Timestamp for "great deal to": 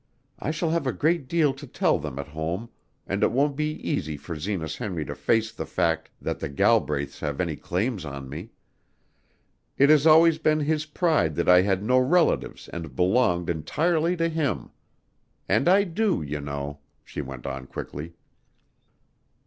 0.93-1.67